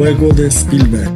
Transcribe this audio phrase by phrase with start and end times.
[0.00, 1.12] Juego de Spielberg.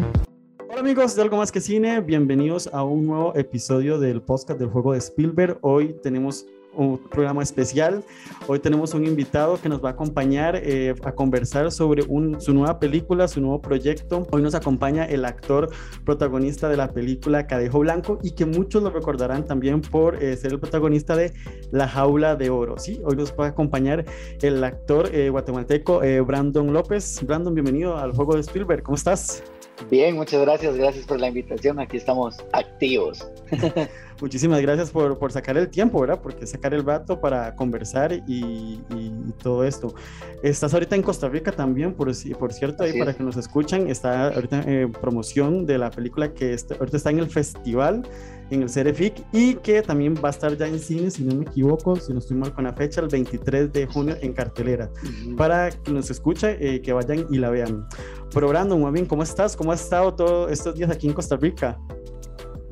[0.69, 4.69] Hola amigos de Algo Más que Cine, bienvenidos a un nuevo episodio del podcast del
[4.69, 5.57] juego de Spielberg.
[5.63, 6.45] Hoy tenemos
[6.77, 8.05] un programa especial.
[8.47, 12.53] Hoy tenemos un invitado que nos va a acompañar eh, a conversar sobre un, su
[12.53, 14.27] nueva película, su nuevo proyecto.
[14.31, 15.71] Hoy nos acompaña el actor
[16.05, 20.53] protagonista de la película Cadejo Blanco y que muchos lo recordarán también por eh, ser
[20.53, 21.33] el protagonista de
[21.71, 22.79] La Jaula de Oro.
[22.79, 23.01] ¿sí?
[23.05, 24.05] Hoy nos va a acompañar
[24.43, 27.25] el actor eh, guatemalteco Brandon López.
[27.25, 28.83] Brandon, bienvenido al juego de Spielberg.
[28.83, 29.43] ¿Cómo estás?
[29.91, 31.81] Bien, muchas gracias, gracias por la invitación.
[31.81, 33.27] Aquí estamos activos.
[34.21, 36.21] Muchísimas gracias por, por, sacar el tiempo, ¿verdad?
[36.23, 39.95] Porque sacar el rato para conversar y, y, todo esto.
[40.43, 44.29] Estás ahorita en Costa Rica también, por, por cierto, ahí para que nos escuchan, está
[44.29, 48.09] ahorita en promoción de la película que está, ahorita está en el festival,
[48.51, 51.45] en el Cerefic, y que también va a estar ya en cine, si no me
[51.45, 54.91] equivoco, si no estoy mal con la fecha, el 23 de junio en cartelera.
[55.37, 57.87] Para que nos escuche, eh, que vayan y la vean.
[58.33, 59.57] Pero Brandon, muy bien, ¿cómo estás?
[59.57, 61.79] ¿Cómo has estado todos estos días aquí en Costa Rica?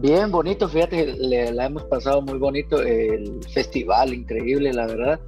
[0.03, 5.21] Bien, bonito, fíjate, le, la hemos pasado muy bonito, el festival, increíble, la verdad.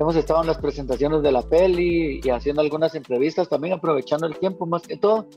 [0.00, 4.36] Hemos estado en las presentaciones de la peli y haciendo algunas entrevistas, también aprovechando el
[4.36, 5.28] tiempo más que todo.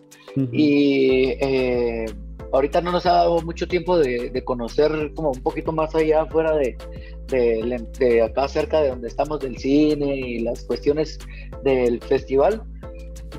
[0.51, 2.07] Y eh,
[2.51, 6.55] ahorita no nos ha dado mucho tiempo de, conocer como un poquito más allá, fuera
[6.55, 6.75] de,
[7.27, 11.19] de, acá cerca de donde estamos del cine y las cuestiones
[11.63, 12.63] del festival.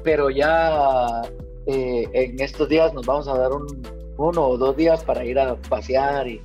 [0.05, 1.23] Pero ya
[1.67, 5.39] eh, en estos días nos vamos a dar un, uno o dos días para ir
[5.39, 6.41] a pasear y,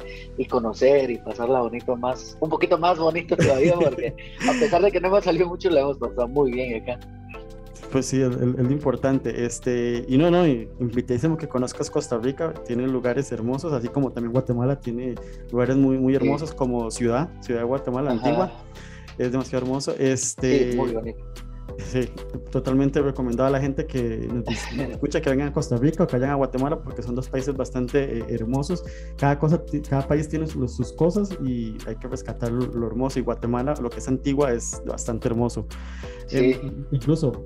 [0.50, 4.16] conocer y pasarla bonito más, un poquito más bonito todavía, porque
[4.48, 7.00] a pesar de que no hemos salido mucho, la hemos pasado muy bien acá.
[7.92, 9.46] Pues sí, es lo importante.
[9.46, 14.34] Este, y no, no, invitadísimo que conozcas Costa Rica, tiene lugares hermosos, así como también
[14.34, 15.16] Guatemala tiene
[15.52, 18.52] lugares muy, muy hermosos como Ciudad, Ciudad de Guatemala Antigua.
[19.18, 19.96] Es demasiado hermoso.
[19.98, 21.24] Este, sí, muy bonito.
[21.78, 22.10] Sí,
[22.52, 26.16] totalmente recomendado a la gente que nos, escucha que vengan a Costa Rica o que
[26.16, 28.84] vayan a Guatemala porque son dos países bastante eh, hermosos.
[29.18, 33.20] Cada, cosa, cada país tiene sus, cosas y hay que rescatar lo, hermoso.
[33.20, 35.68] Y Guatemala, lo que es antigua, es bastante hermoso.
[36.32, 36.60] Eh,
[36.92, 37.46] incluso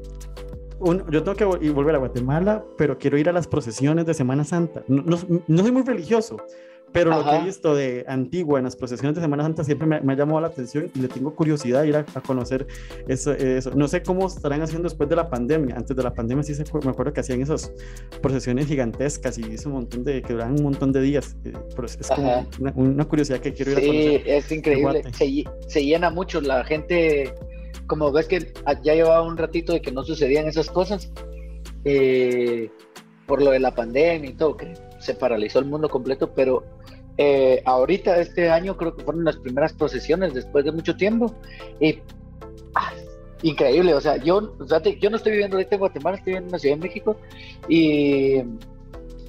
[1.11, 4.83] yo tengo que volver a Guatemala, pero quiero ir a las procesiones de Semana Santa.
[4.87, 6.37] No, no, no soy muy religioso,
[6.91, 10.13] pero lo que he visto de Antigua en las procesiones de Semana Santa siempre me,
[10.13, 12.67] ha llamado la atención y le tengo curiosidad ir a, conocer
[13.07, 15.75] eso, eso, No sé cómo estarán haciendo después de la pandemia.
[15.75, 17.71] Antes de la pandemia sí se, me acuerdo que hacían esas
[18.21, 21.35] procesiones gigantescas y ese montón de, que duraban un montón de días.
[21.45, 21.53] Eh,
[21.99, 24.21] es como una, curiosidad que quiero ir a conocer.
[24.23, 25.03] Sí, es increíble.
[25.13, 27.33] Se, se, llena mucho la gente.
[27.87, 31.11] Como ves que ya llevaba un ratito de que no sucedían esas cosas.
[31.85, 32.69] Eh,
[33.29, 36.63] por lo de la pandemia y todo, que se paralizó el mundo completo, pero
[37.21, 41.35] eh, ahorita, este año, creo que fueron las primeras procesiones después de mucho tiempo.
[41.81, 41.99] Y
[42.75, 42.93] ah,
[43.41, 44.55] increíble, o sea, yo,
[45.01, 47.17] yo no estoy viviendo ahorita en Guatemala, estoy viviendo en la Ciudad de México.
[47.67, 48.41] Y,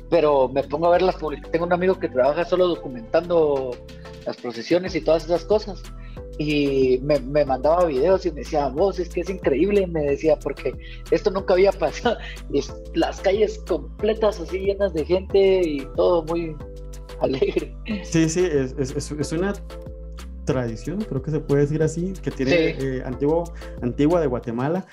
[0.08, 1.16] pero me pongo a ver las
[1.50, 3.76] Tengo un amigo que trabaja solo documentando
[4.24, 5.82] las procesiones y todas esas cosas.
[6.38, 10.38] Y me, me mandaba videos y me decía, vos, es que es increíble, me decía,
[10.38, 10.72] porque
[11.10, 12.18] esto nunca había pasado.
[12.52, 12.62] Y
[12.94, 16.54] las calles completas así llenas de gente y todo muy,
[17.22, 17.74] alegre.
[18.04, 19.52] Sí, sí, es, es, es, una
[20.44, 23.44] tradición, creo que se puede decir así, que tiene eh, antiguo,
[23.82, 24.86] antigua de Guatemala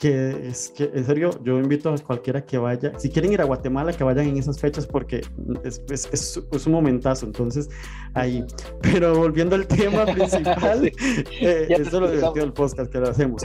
[0.00, 3.44] que es que en serio yo invito a cualquiera que vaya, si quieren ir a
[3.44, 5.20] Guatemala, que vayan en esas fechas porque
[5.62, 7.68] es, es, es, un momentazo, entonces
[8.14, 8.42] ahí.
[8.80, 13.42] Pero volviendo al tema principal, eh, eso es lo divertido del podcast que lo hacemos.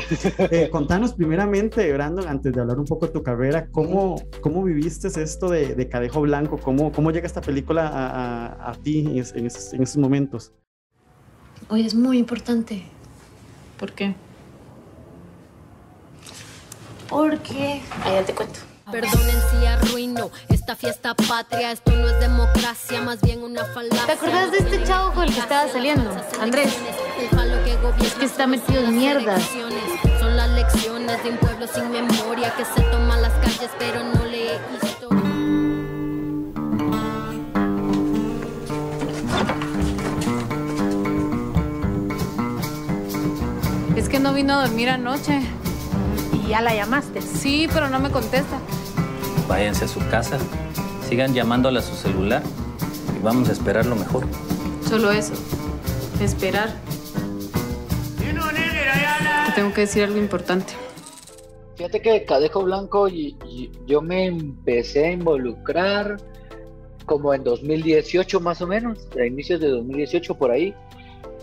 [0.50, 5.10] Eh, contanos primeramente, Brandon, antes de hablar un poco de tu carrera, ¿cómo, cómo viviste
[5.10, 6.58] esto de, de Cadejo Blanco?
[6.58, 10.54] ¿Cómo, ¿Cómo llega esta película a, a, a ti en, en, esos, en esos momentos?
[11.68, 12.84] Hoy es muy importante.
[13.78, 14.16] ¿Por qué?
[17.10, 17.82] Porque.
[18.04, 18.60] Ahí te cuento.
[18.92, 24.06] Perdonen si arruino esta fiesta patria, esto no es democracia, más bien una falacia.
[24.06, 26.12] ¿Te acuerdas de este chavo con el que estaba saliendo?
[26.40, 26.76] Andrés.
[28.02, 29.40] Es que está metido en mierda.
[30.20, 34.24] Son las lecciones de un pueblo sin memoria que se toma las calles pero no
[34.26, 34.52] lee
[34.84, 35.22] historia.
[43.96, 45.42] Es que no vino a dormir anoche
[46.48, 47.22] ya la llamaste.
[47.22, 48.60] Sí, pero no me contesta.
[49.48, 50.38] Váyanse a su casa,
[51.08, 52.42] sigan llamándola a su celular
[53.18, 54.26] y vamos a esperar lo mejor.
[54.88, 55.34] Solo eso,
[56.22, 56.74] esperar.
[59.56, 60.74] tengo que decir algo importante.
[61.78, 63.38] Fíjate que Cadejo Blanco y,
[63.88, 66.18] yo me empecé a involucrar
[67.06, 70.74] como en 2018 más o menos, a inicios de 2018 por ahí.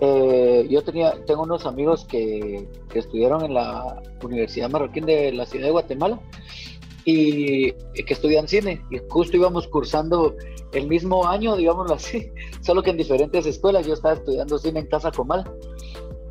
[0.00, 5.46] Eh, yo tenía, tengo unos amigos que, que, estudiaron en la Universidad Marroquín de la
[5.46, 6.20] ciudad de Guatemala
[7.04, 8.80] y que estudian cine.
[8.90, 10.34] Y justo íbamos cursando
[10.72, 12.30] el mismo año, digámoslo así,
[12.60, 13.86] solo que en diferentes escuelas.
[13.86, 15.44] Yo estaba estudiando cine en Casa Comal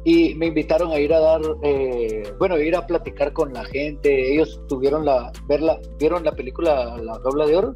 [0.03, 4.33] y me invitaron a ir a dar, eh, bueno, ir a platicar con la gente.
[4.33, 7.75] Ellos tuvieron la, verla, vieron la película La Dobla de Oro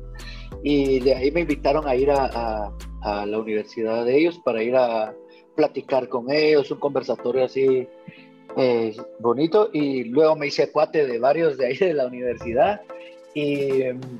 [0.64, 2.72] y de ahí me invitaron a ir a,
[3.02, 5.14] a, la universidad de ellos para ir a
[5.56, 7.88] platicar con ellos, un conversatorio así
[8.57, 9.69] eh, bonito.
[9.74, 12.81] Y luego me hice cuate de varios de ahí de la universidad
[13.34, 14.19] y mm,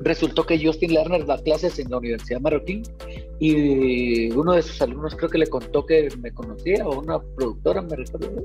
[0.00, 2.82] resultó que Justin Lerner da clases en la Universidad Marroquín
[3.38, 7.82] y uno de sus alumnos creo que le contó que me conocía o una productora
[7.82, 8.44] me recuerdo.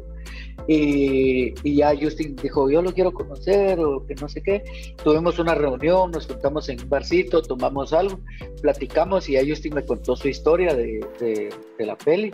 [0.68, 4.64] Y, y, ya Justin dijo yo lo quiero conocer o que no sé qué
[5.04, 8.20] tuvimos una reunión nos juntamos en un barcito tomamos algo
[8.60, 12.32] platicamos y ya Justin me contó su historia de, de, la peli.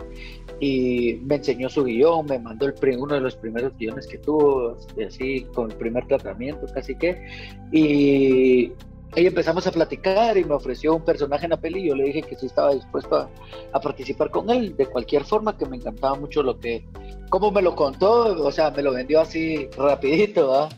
[0.60, 4.76] Y me enseñó su guion me mandó el, uno de los primeros guiones que tuvo
[5.06, 7.22] así con el primer tratamiento casi que.
[7.72, 8.72] Y
[9.14, 12.04] y empezamos a platicar y me ofreció un personaje en la peli y yo le
[12.04, 13.30] dije que sí estaba dispuesto
[13.72, 16.84] a, participar con él de cualquier forma, que me encantaba mucho lo que,
[17.30, 20.68] cómo me lo contó, o sea, me lo vendió así rapidito,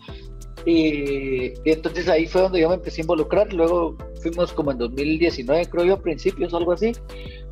[0.67, 4.79] Y, y, entonces ahí fue donde yo me empecé a involucrar, luego fuimos como en
[4.79, 6.93] 2019, creo yo, a principios, algo así,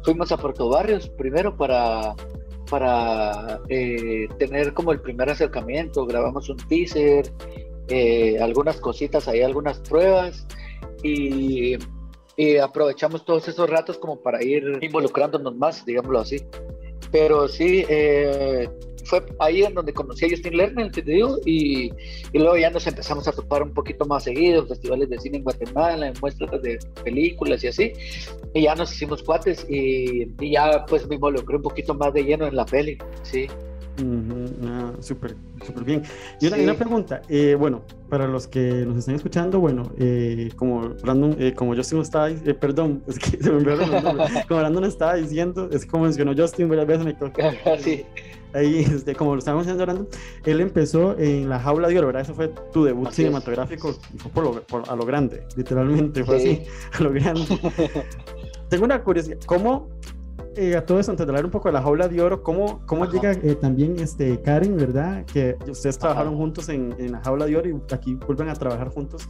[0.03, 2.15] fuimos a Puerto Barrios primero para,
[2.71, 7.33] para eh, tener como el primer acercamiento, grabamos un teaser,
[7.89, 10.47] eh, algunas cositas ahí, algunas pruebas
[11.03, 11.77] y,
[12.63, 16.37] aprovechamos todos esos ratos como para ir involucrándonos más, digámoslo así.
[17.11, 18.69] Pero sí, eh,
[19.07, 21.93] fue ahí en donde conocí a Justin Lerner, te digo, y,
[22.33, 25.45] y, luego ya nos empezamos a topar un poquito más seguido, festivales de cine en
[25.45, 27.93] Guatemala, en muestras de películas y así,
[28.53, 32.25] y ya nos hicimos cuates y, y ya pues me involucré un poquito más de
[32.25, 33.47] lleno en la peli, sí.
[33.99, 36.03] Ah, súper, súper bien.
[36.41, 41.35] Y una, pregunta, eh, bueno, para los que nos están escuchando, bueno, eh, como Brandon,
[41.39, 42.29] eh, como Justin estaba,
[42.61, 43.79] perdón, es que se me olvidó
[44.49, 47.53] como Brandon estaba diciendo, es como mencionó Justin varias veces, me toca.
[47.79, 48.05] sí.
[48.53, 50.09] Ahí, este, como lo estábamos diciendo Brandon,
[50.45, 52.23] él empezó en La Jaula de Oro, ¿verdad?
[52.23, 56.63] Eso fue tu debut cinematográfico, y fue por lo, a lo grande, literalmente, fue así,
[56.93, 57.45] a lo grande.
[58.69, 59.89] Tengo una curiosidad, ¿cómo
[60.57, 62.81] eh, a todo eso, antes de hablar un poco de la jaula de oro, ¿cómo,
[62.87, 65.25] cómo llega eh, también este, Karen, verdad?
[65.27, 68.89] Que ustedes trabajaron juntos en, en, la jaula de oro y aquí vuelven a trabajar
[68.89, 69.29] juntos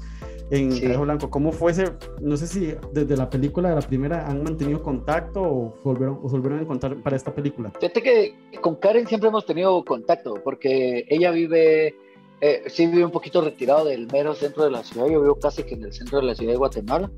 [0.50, 0.86] en sí.
[0.86, 1.30] Blanco.
[1.30, 1.92] ¿Cómo fue ese?
[2.20, 6.28] No sé si desde la película de la primera han mantenido contacto o volvieron, o
[6.28, 7.72] volvieron a encontrar para esta película.
[7.80, 11.94] Fíjate que con Karen siempre hemos tenido contacto porque ella vive.
[12.42, 15.62] Eh, sí vive un poquito retirado del mero centro de la ciudad, yo vivo casi
[15.62, 17.10] que en el centro de la ciudad de Guatemala,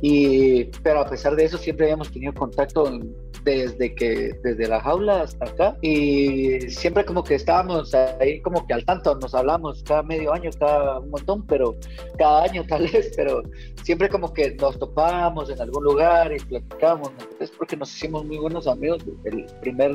[0.00, 3.00] y, pero a pesar de eso siempre habíamos tenido contacto
[3.44, 5.76] desde que desde la jaula hasta acá.
[5.82, 10.50] Y siempre como que estábamos ahí como que al tanto nos hablamos cada medio año
[10.58, 11.74] cada un montón pero
[12.18, 13.42] cada año tal vez pero
[13.82, 17.10] siempre como que nos topábamos en algún lugar y platicábamos
[17.40, 19.92] es porque nos hicimos muy buenos amigos el primer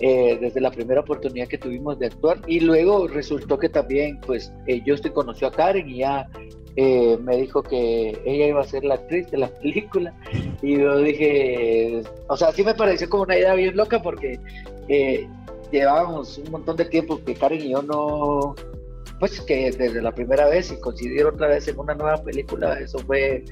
[0.00, 2.40] eh, desde la primera oportunidad que tuvimos de actuar.
[2.46, 6.28] Y luego resultó que también pues eh, yo estoy conoció a Karen y ya
[6.76, 10.14] eh, me dijo que ella iba a ser la actriz de la película
[10.62, 14.40] y yo dije, o sea, sí me pareció como una idea bien loca porque
[14.88, 15.28] eh,
[15.70, 18.54] llevábamos un montón de tiempo que Karen y yo no,
[19.18, 22.98] pues que desde la primera vez y coincidir otra vez en una nueva película, eso
[23.00, 23.44] fue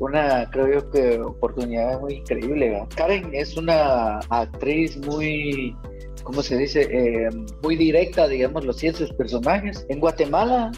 [0.00, 2.84] una, creo yo que oportunidad muy increíble.
[2.96, 5.76] Karen es una actriz muy,
[6.24, 6.88] ¿cómo se dice?
[6.90, 7.30] Eh,
[7.62, 9.86] muy directa, digamos, los en sus personajes.
[9.88, 10.72] En Guatemala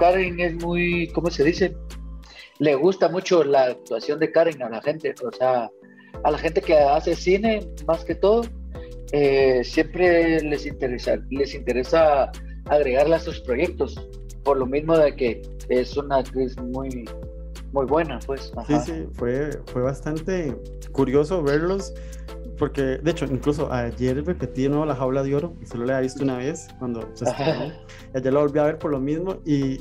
[0.00, 1.76] Karen es muy, ¿cómo se dice?
[2.58, 5.70] Le gusta mucho la actuación de Karen a la gente, o sea,
[6.24, 8.42] a la gente que hace cine, más que todo,
[9.12, 12.32] eh, siempre les interesa, les interesa
[12.64, 14.08] agregarla a sus proyectos,
[14.42, 17.04] por lo mismo de que es una actriz muy,
[17.72, 18.52] muy buena, pues.
[18.68, 20.56] Sí, sí, fue, fue bastante
[20.92, 21.92] curioso verlos,
[22.60, 25.96] porque de hecho, incluso ayer repetí de nuevo La Jaula de Oro, que solo la
[25.96, 27.72] había visto una vez cuando se estrenó,
[28.14, 29.78] ayer lo volví a ver por lo mismo y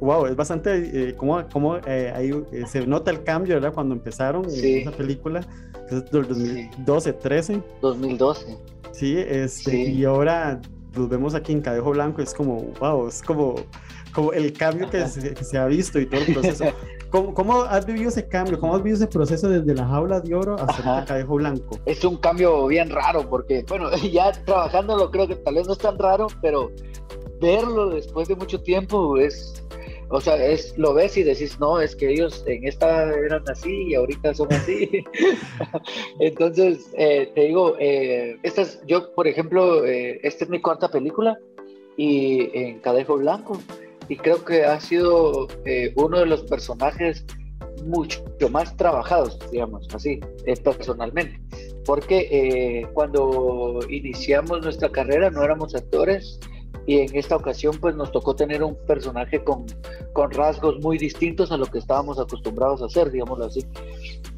[0.00, 3.72] wow, es bastante eh, como, como eh, ahí eh, se nota el cambio, ¿verdad?
[3.72, 4.80] Cuando empezaron sí.
[4.80, 5.40] esa película,
[5.88, 7.62] que es del 2012, 13.
[7.80, 8.58] 2012.
[8.92, 9.92] Sí, este, sí.
[9.94, 10.60] y ahora
[10.94, 13.56] los vemos aquí en Cadejo Blanco, es como, wow, es como,
[14.14, 16.64] como el cambio que se, que se ha visto y todo el proceso.
[17.10, 18.60] ¿Cómo, ¿Cómo, has vivido ese cambio?
[18.60, 21.78] ¿Cómo has vivido ese proceso desde la jaula de oro hasta el Cadejo Blanco?
[21.84, 25.78] Es un cambio bien raro porque, bueno, ya trabajándolo creo que tal vez no es
[25.78, 26.70] tan raro, pero
[27.40, 29.64] verlo después de mucho tiempo es
[30.10, 33.84] o sea, es, lo ves y decís, no, es que ellos en esta eran así
[33.88, 35.04] y ahorita son así.
[36.20, 41.38] Entonces, eh, te digo, eh, estas, yo, por ejemplo, eh, esta es mi cuarta película
[41.96, 43.60] y en Cadejo Blanco.
[44.08, 47.24] y creo que ha sido eh, uno de los personajes
[47.84, 51.40] mucho más trabajados, digamos así, eh, personalmente.
[51.84, 56.38] Porque eh, cuando iniciamos nuestra carrera no éramos actores,
[56.90, 59.64] y en esta ocasión pues nos tocó tener un personaje con,
[60.12, 63.64] con rasgos muy distintos a lo que estábamos acostumbrados a hacer, digámoslo así.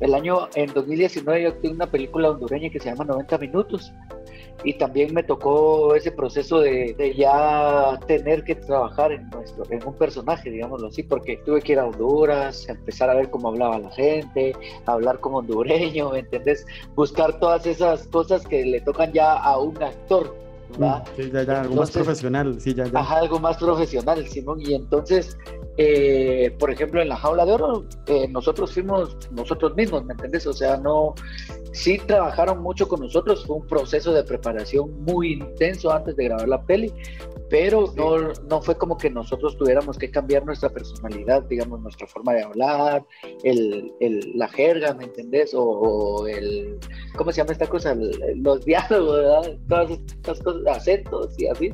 [0.01, 3.91] El año, en 2019 yo actué una película hondureña que se llama 90 Minutos
[4.65, 9.85] y también me tocó ese proceso de, de, ya tener que trabajar en nuestro en
[9.87, 13.79] un personaje digámoslo así porque tuve que ir a Honduras empezar a ver cómo hablaba
[13.79, 14.55] la gente
[14.87, 16.65] hablar como hondureño ¿me entendés?
[16.95, 20.33] buscar todas esas cosas que le tocan ya a un actor
[20.79, 23.01] Mm, sí, ya, ya, algo más profesional, sí, ya, ya.
[23.01, 24.61] Ajá, algo más profesional, Simón.
[24.61, 25.37] Y entonces,
[25.79, 30.47] eh, por ejemplo, en la jaula de oro, eh, nosotros fuimos nosotros mismos, ¿me entendés?
[30.47, 31.15] O sea, no,
[31.73, 36.49] sí trabajaron mucho con nosotros, fue un proceso de preparación muy intenso antes de grabar
[36.49, 36.93] la peli,
[37.49, 42.33] pero no, no fue como que nosotros tuviéramos que cambiar nuestra personalidad, digamos, nuestra forma
[42.33, 43.05] de hablar,
[43.45, 45.53] el, el, la jerga, ¿me entendés?
[45.55, 46.79] O, el,
[47.15, 47.95] ¿cómo se llama esta cosa?
[48.37, 49.59] los diálogos, ¿verdad?
[49.69, 51.71] Todas estas cosas, acentos y así,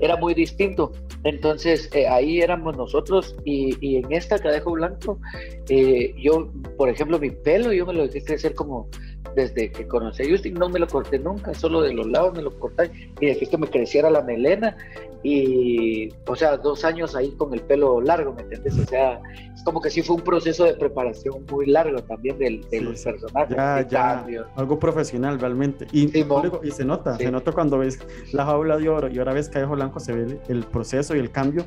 [0.00, 0.92] era muy distinto.
[1.24, 5.20] Entonces, eh, ahí éramos nosotros y, y, en esta Cadejo Blanco,
[5.68, 8.88] eh, yo, por ejemplo, mi pelo, yo me lo dejé crecer como
[9.34, 12.42] desde que conocí a Justin, no me lo corté nunca, solo de los lados me
[12.42, 14.76] lo corté y dejé que me creciera la melena
[15.22, 18.78] y, o sea, dos años ahí con el pelo largo, ¿me entiendes?
[18.78, 19.20] O sea,
[19.54, 23.02] es como que sí fue un proceso de preparación muy largo también del, de los
[23.02, 23.56] personajes.
[23.56, 24.24] Ya, ya,
[24.56, 25.86] algo profesional realmente.
[25.92, 26.24] Y, Sí,
[26.62, 27.24] y se nota, Sí.
[27.24, 27.98] se nota cuando ves
[28.32, 31.30] la jaula de oro y ahora ves Callejo Blanco, se ve el proceso y el
[31.30, 31.64] cambio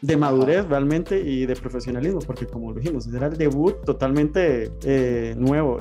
[0.00, 5.34] de madurez realmente y de profesionalismo, porque como lo dijimos, era el debut totalmente eh,
[5.36, 5.78] nuevo.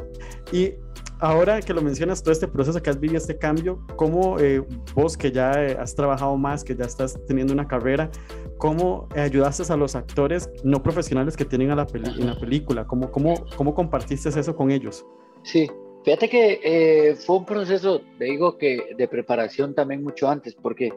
[0.51, 0.73] Y
[1.21, 4.61] ahora que lo mencionas, todo este proceso que has vivido, este cambio, ¿cómo eh,
[4.93, 8.09] vos que ya eh, has trabajado más, que ya estás teniendo una carrera,
[8.57, 12.85] cómo ayudaste a los actores no profesionales que tienen a la en la película?
[12.85, 15.05] ¿Cómo, cómo, ¿Cómo compartiste eso con ellos?
[15.43, 15.69] Sí,
[16.03, 20.91] fíjate que eh, fue un proceso, te digo que de preparación también mucho antes, porque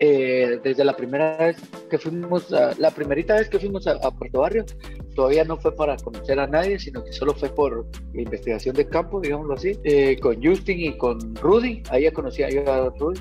[0.00, 1.56] eh, desde la primera vez
[1.88, 4.64] que fuimos, a- la primerita vez que fuimos a, a Puerto Barrio,
[5.14, 9.20] todavía no fue para conocer a nadie, sino que solo fue por investigación de campo,
[9.20, 13.20] digámoslo así, eh, con Justin y con Rudy, ahí ya conocía yo a Rudy.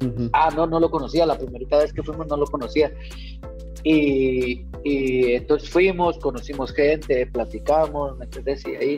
[0.00, 0.30] Ujú.
[0.32, 2.92] Ah, no, no lo conocía, la primerita vez que fuimos no lo conocía.
[3.82, 8.64] Y, y entonces fuimos, conocimos gente, platicamos, ¿me entendés?
[8.66, 8.96] Y ahí,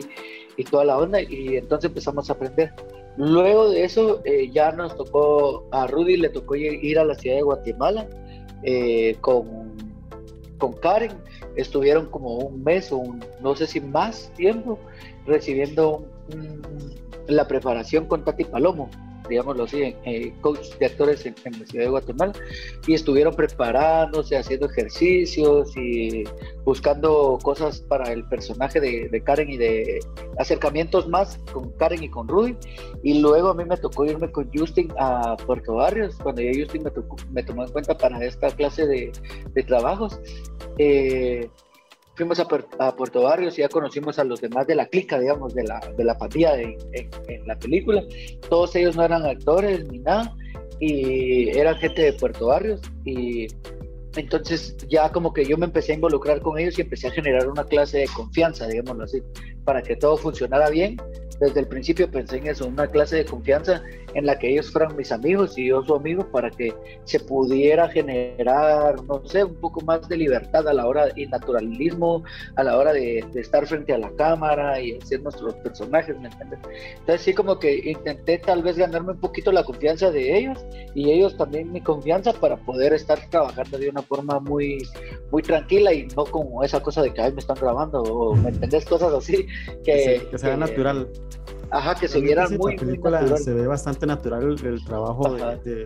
[0.57, 2.71] y toda la onda, y entonces empezamos a aprender.
[3.17, 7.35] Luego de eso, eh, ya nos tocó, a Rudy le tocó ir a la ciudad
[7.37, 8.07] de Guatemala
[8.63, 9.73] eh, con,
[10.57, 11.11] con Karen.
[11.55, 14.79] Estuvieron como un mes o un- no sé si más tiempo
[15.25, 16.05] recibiendo
[17.27, 18.89] la preparación con Tati Palomo
[19.31, 22.33] digámoslo así, eh, coach de actores en, en la ciudad de Guatemala,
[22.85, 26.23] y estuvieron preparándose, haciendo ejercicios y
[26.63, 29.99] buscando cosas para el personaje de, de Karen y de
[30.37, 32.55] acercamientos más con Karen y con Rudy.
[33.03, 36.83] Y luego a mí me tocó irme con Justin a Puerto Barrios, cuando ya Justin
[36.83, 39.11] me, tocó- me tomó en cuenta para esta clase de,
[39.53, 40.19] de trabajos.
[40.77, 41.49] Eh,
[42.21, 42.47] fuimos a,
[42.87, 45.79] a Puerto Barrios y ya conocimos a los demás de la clica, digamos, de la,
[45.97, 48.03] de la pandilla en- en- en la película.
[48.49, 50.35] Todos ellos no eran actores ni nada
[50.79, 53.47] y eran gente de Puerto Barrios y
[54.15, 57.47] entonces ya como que yo me empecé a involucrar con ellos y empecé a generar
[57.47, 59.21] una clase de confianza, digámoslo así,
[59.63, 60.97] para que todo funcionara bien.
[61.39, 63.81] Desde el principio pensé en eso, una clase de confianza
[64.13, 66.71] en la que ellos fueran mis amigos y yo su amigo para que
[67.05, 72.23] se pudiera generar, no sé, un poco más de libertad a la hora y naturalismo
[72.57, 76.27] a la hora de, de estar frente a la cámara y hacer nuestros personajes, ¿me
[76.27, 76.59] entiendes?
[76.99, 80.63] Entonces sí como que intenté tal vez ganarme un poquito la confianza de ellos
[80.93, 84.87] y ellos también mi confianza para poder estar trabajando de una forma muy
[85.31, 88.49] muy tranquila y no como esa cosa de que ay me están grabando o me
[88.49, 89.47] entendés cosas así
[89.83, 91.09] que, que, se, que sea natural.
[91.71, 95.55] Ajá, que se sí, muy, la muy película se ve bastante natural el, trabajo Ajá.
[95.55, 95.85] de,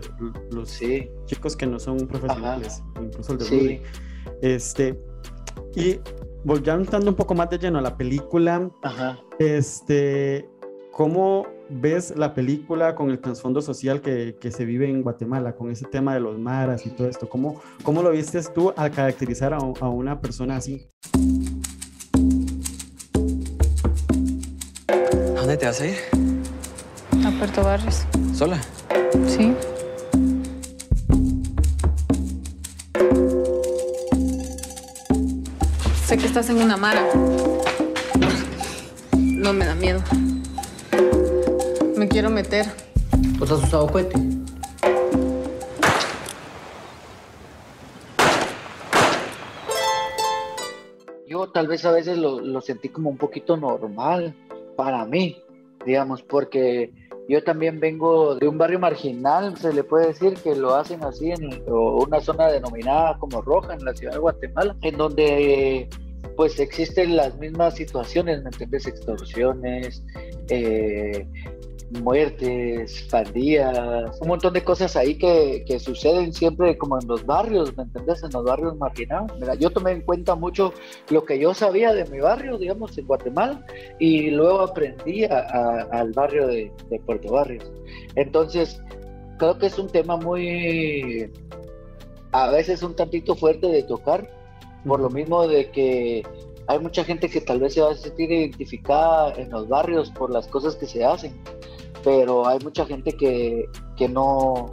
[0.50, 3.58] los Sí, chicos que no son profesionales, incluso el de sí.
[3.60, 3.82] Rudy.
[4.42, 5.00] Este,
[5.76, 6.00] y
[6.44, 9.20] volviendo un poco más de lleno a la película, Ajá.
[9.38, 10.48] este,
[10.90, 15.70] ¿cómo ves la película con el trasfondo social que, que se vive en Guatemala, con
[15.70, 17.28] ese tema de los maras y todo esto?
[17.28, 20.88] ¿Cómo, cómo lo viste tú al caracterizar a, a una persona así?
[25.56, 27.26] Dónde te vas a ir?
[27.26, 28.04] A Puerto Barrios.
[28.34, 28.60] ¿Sola?
[29.26, 29.54] Sí.
[36.06, 37.02] Sé que estás en una mara.
[39.16, 40.02] No me da miedo.
[41.96, 42.66] Me quiero meter.
[43.38, 44.18] ¿Vos has usado cohete?
[51.28, 54.34] yo tal vez a veces lo, lo sentí como un poquito normal
[54.76, 55.42] para mí,
[55.86, 56.92] digamos, porque
[57.28, 61.30] yo también vengo de un barrio marginal, se le puede decir que lo hacen así
[61.30, 65.88] en una zona denominada como roja en la ciudad de Guatemala, en donde
[66.36, 68.86] pues existen las mismas situaciones, ¿me entiendes?
[68.86, 70.04] Extorsiones,
[70.50, 71.26] eh,
[71.90, 77.76] muertes, pandillas, un montón de cosas ahí que, que, suceden siempre como en los barrios,
[77.76, 78.22] ¿me entendés?
[78.22, 79.32] En los barrios marginados.
[79.38, 80.72] Mira, yo tomé en cuenta mucho
[81.10, 83.64] lo que yo sabía de mi barrio, digamos, en Guatemala,
[83.98, 87.70] y luego aprendí al barrio de, de, Puerto Barrios.
[88.16, 88.82] Entonces,
[89.38, 91.30] creo que es un tema muy,
[92.32, 94.28] a veces un tantito fuerte de tocar,
[94.84, 96.24] por lo mismo de que
[96.68, 100.30] hay mucha gente que tal vez se va a sentir identificada en los barrios por
[100.30, 101.32] las cosas que se hacen
[102.06, 104.70] pero hay mucha gente que, que no,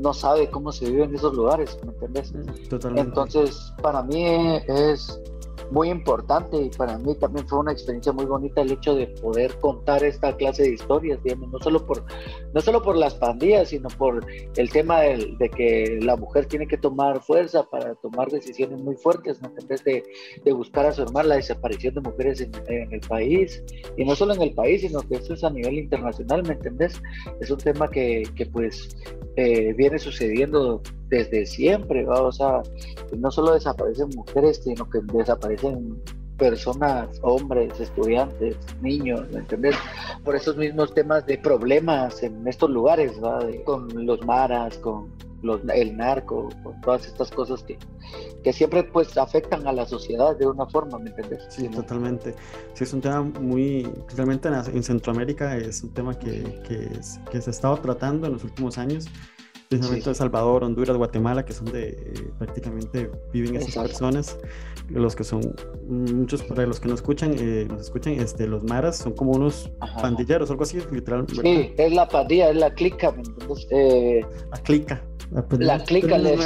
[0.00, 2.32] no sabe cómo se vive en esos lugares, ¿me entiendes?
[2.70, 3.10] Totalmente.
[3.10, 4.24] Entonces, para mí
[4.66, 5.20] es
[5.70, 9.54] muy importante y para mí también fue una experiencia muy bonita el hecho de poder
[9.58, 12.04] contar esta clase de historias, no solo por,
[12.54, 14.24] no solo por las pandillas, sino por
[14.56, 19.40] el tema de, que la mujer tiene que tomar fuerza para tomar decisiones muy fuertes,
[19.42, 19.52] ¿no?
[19.58, 20.04] En vez de,
[20.44, 23.62] de buscar a su hermana la desaparición de mujeres en, el país,
[23.96, 27.00] y no solo en el país, sino que esto es a nivel internacional, ¿me entendés?
[27.40, 28.88] Es un tema que, que pues
[29.36, 32.22] eh, viene sucediendo desde siempre, ¿va?
[32.22, 32.62] o sea,
[33.16, 36.00] no solo desaparecen mujeres, sino que desaparecen
[36.36, 39.76] personas, hombres, estudiantes, niños, ¿me entiendes?
[40.24, 43.40] Por esos mismos temas de problemas en estos lugares, ¿va?
[43.64, 45.10] con los maras, con
[45.42, 47.78] los, el narco, con todas estas cosas que,
[48.42, 51.46] que siempre pues afectan a la sociedad de una forma, ¿me entiendes?
[51.48, 52.34] Sí, totalmente.
[52.74, 56.60] Sí, es un tema muy, realmente en, Centroamérica es un tema que,
[57.30, 59.06] que se ha estado tratando en los últimos años
[59.68, 64.38] precisamente El Salvador, Honduras, Guatemala, que son de eh, prácticamente viven esas personas,
[64.88, 65.54] los que son
[65.88, 69.70] muchos para los que nos escuchan, eh, nos escuchan, este, los maras son como unos
[70.00, 71.26] pandilleros, algo así, literal.
[71.28, 73.14] Sí, es la pandilla, es la clica,
[73.70, 75.02] eh, la clica.
[75.58, 76.38] La, clica le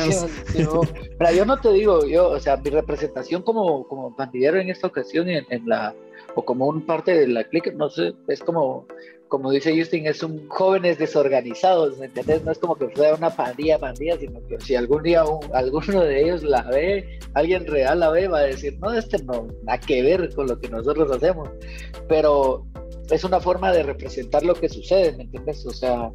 [1.18, 4.86] pero yo no te digo, yo, o sea, mi representación como, como pandillero en esta
[4.86, 5.94] ocasión en, en la
[6.34, 8.86] o como un parte de la clica, no sé, es como
[9.30, 12.44] como dice Justin, es un jóvenes desorganizados, ¿me entiendes?
[12.44, 15.22] No es como que fuera una pandilla, pandilla, sino que si algún día
[15.54, 19.46] alguno de ellos la ve, alguien real la ve, va a decir, no, este no,
[19.62, 21.48] nada que ver con lo que nosotros hacemos.
[22.08, 22.66] Pero
[23.08, 25.64] es una forma de representar lo que sucede, ¿me entiendes?
[25.64, 26.10] O sea,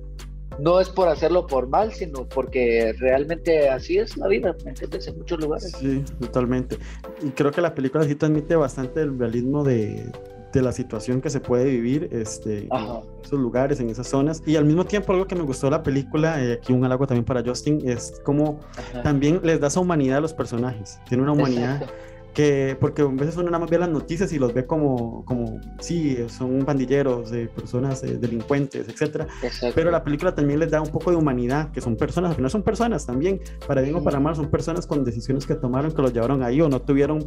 [0.60, 5.08] no es por hacerlo por mal, sino porque realmente así es la vida, ¿me entiendes?
[5.08, 5.72] En muchos lugares.
[5.80, 6.78] Sí, totalmente.
[7.24, 10.12] Y creo que la película sí transmite bastante el realismo de
[10.56, 14.42] de la situación que se puede vivir este, en esos lugares, en esas zonas.
[14.46, 17.06] Y al mismo tiempo, algo que me gustó de la película, eh, aquí un halago
[17.06, 18.60] también para Justin, es como
[19.04, 21.00] también les da esa humanidad a los personajes.
[21.08, 21.86] Tiene una humanidad.
[22.34, 25.62] Que, porque a veces uno nada más ve las noticias y los ve como, como
[25.80, 29.26] sí, son pandilleros, de personas eh, delincuentes, etcétera.
[29.74, 32.52] Pero la película también les da un poco de humanidad, que son personas, al final
[32.52, 36.02] son personas también, para bien o para mal, son personas con decisiones que tomaron, que
[36.02, 37.26] los llevaron ahí o no tuvieron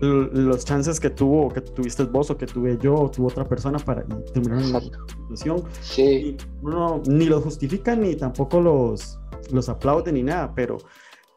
[0.00, 3.78] los chances que tuvo, que tuviste vos o que tuve yo o tuvo otra persona
[3.78, 5.64] para terminar en la situación.
[5.80, 6.36] Sí.
[6.62, 9.18] uno ni los justifica ni tampoco los,
[9.52, 10.78] los aplaude ni nada, pero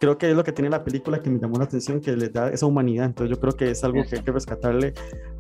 [0.03, 2.33] creo que es lo que tiene la película que me llamó la atención, que les
[2.33, 3.05] da esa humanidad.
[3.05, 4.93] Entonces yo creo que es algo que hay que rescatarle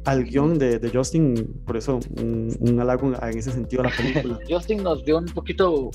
[0.05, 3.91] al guion de, de Justin, por eso un, un, halago en ese sentido a la
[3.95, 4.39] película.
[4.49, 5.91] Justin nos dio un poquito,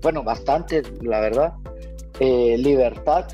[0.00, 1.52] bueno, bastante, la verdad,
[2.20, 3.26] eh, libertad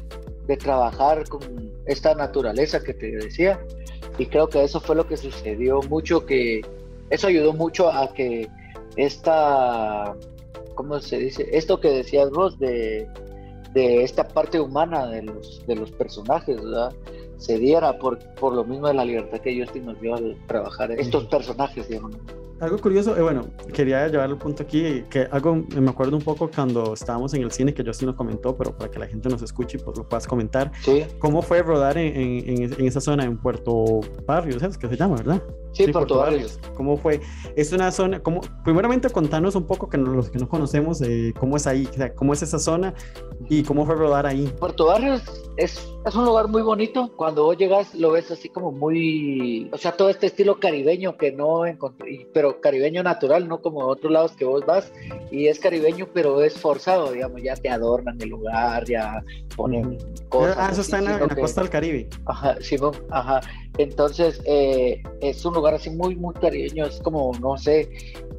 [0.46, 3.60] de trabajar con esta naturaleza que te decía.
[4.18, 6.60] Y creo que eso fue lo que sucedió mucho, que
[7.10, 8.48] eso ayudó mucho a que
[8.96, 10.14] esta,
[10.74, 11.48] ¿cómo se dice?
[11.52, 13.08] Esto que decías vos de,
[13.72, 16.92] de esta parte humana de los, de los personajes, ¿verdad?
[17.38, 20.92] se diera por, por lo mismo de la libertad que Justin nos dio al trabajar
[20.92, 22.16] estos personajes, digamos.
[22.64, 26.50] Algo curioso, eh, bueno, quería llevar el punto aquí, que algo me acuerdo un poco
[26.50, 29.42] cuando estábamos en el cine, que Justin nos comentó, pero para que la gente nos
[29.42, 30.72] escuche y pues lo puedas comentar.
[30.80, 31.04] Sí.
[31.18, 35.16] ¿Cómo fue rodar en, en, en esa zona, en Puerto Barrios, ¿sabes qué se llama,
[35.16, 35.42] verdad?
[35.74, 36.60] Sí, Puerto, Barrios.
[36.76, 37.20] ¿Cómo fue?
[37.56, 41.56] Es una zona, como, primeramente contanos un poco, que los que no conocemos, eh, cómo
[41.56, 42.94] es ahí, o sea, cómo es esa zona
[43.48, 44.50] y cómo fue rodar ahí.
[44.60, 45.22] Puerto Barrios
[45.56, 47.10] es, es un lugar muy bonito.
[47.16, 51.32] Cuando vos llegas lo ves así como muy, o sea, todo este estilo caribeño que
[51.32, 54.92] no encontré, pero caribeño natural, no como otros lados que vos vas
[55.30, 59.22] y es caribeño, pero es forzado, digamos, ya te adornan el lugar, ya
[59.56, 60.56] ponen cosas.
[60.58, 62.08] Ah, eso está en la, costa del Caribe.
[62.26, 62.76] Ajá, sí,
[63.10, 63.40] ajá.
[63.78, 67.88] Entonces, eh, es un lugar así muy, muy caribeño, es como, no sé,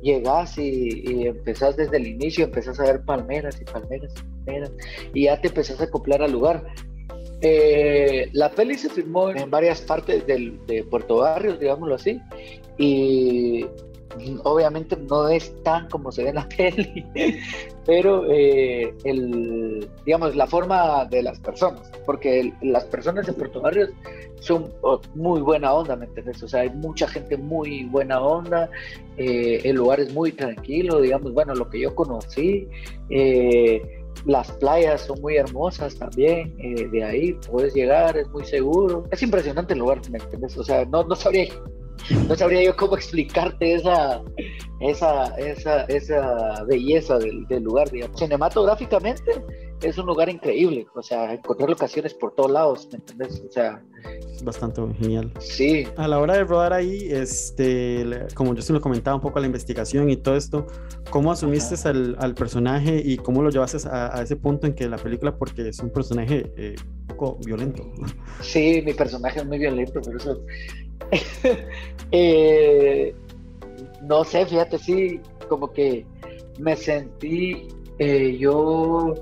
[0.02, 4.72] llegas y, y empezás desde el inicio, empezás a ver palmeras y palmeras y palmeras,
[5.14, 6.64] y ya te empezás a acoplar al lugar.
[7.42, 12.20] Eh, la peli se filmó en varias partes del, de Puerto Barrios, digámoslo así,
[12.78, 13.66] y
[14.44, 17.06] obviamente no es tan como se ve en la peli,
[17.86, 23.90] pero eh, el, digamos, la forma de las personas, porque las personas de Puerto Barrios
[24.40, 26.42] son oh, muy buena onda, ¿me entiendes?
[26.44, 28.70] O sea, hay mucha gente muy buena onda,
[29.18, 32.68] eh, el lugar es muy tranquilo, digamos, bueno, lo que yo conocí,
[33.10, 33.82] eh,
[34.26, 39.74] las playas son muy hermosas también, de ahí puedes llegar, es muy seguro, es impresionante
[39.74, 40.58] el lugar, ¿me entiendes?
[40.58, 41.48] O sea, no, no sabría
[42.28, 44.22] no sabría yo cómo explicarte esa,
[44.80, 48.20] esa, esa, esa belleza del, del, lugar, digamos.
[48.20, 49.44] Cinematográficamente
[49.82, 53.44] es un lugar increíble, o sea, encontrar locaciones por todos lados, ¿me entiendes?
[53.48, 53.84] O sea...
[54.44, 55.32] Bastante genial.
[55.40, 55.88] Sí.
[55.98, 59.48] A la hora de rodar ahí, este, como yo se lo comentaba un poco la
[59.48, 60.68] investigación y todo esto,
[61.10, 64.88] ¿cómo asumiste al, al, personaje y cómo lo llevaste a, a, ese punto en que
[64.88, 67.84] la película, porque es un personaje eh, un poco violento?
[68.42, 70.42] Sí, mi personaje es muy violento, pero eso...
[72.12, 73.16] eh,
[74.04, 76.06] no sé, fíjate, sí, como que
[76.60, 77.68] me sentí
[78.00, 79.14] eh, yo,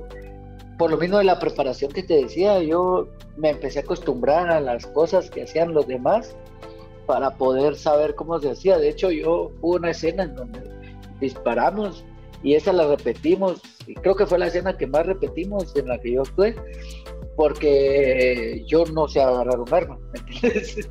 [0.77, 3.07] por lo mismo de la preparación que te decía, yo
[3.37, 6.35] me empecé a acostumbrar a las cosas que hacían los demás
[7.05, 8.77] para poder saber cómo se hacía.
[8.77, 10.59] De hecho, yo hubo una escena en donde
[11.19, 12.03] disparamos
[12.41, 13.61] y esa la repetimos.
[13.87, 16.55] Y creo que fue la escena que más repetimos en la que yo actué
[17.35, 20.89] porque yo no sé agarrar un arma, ¿me entiendes?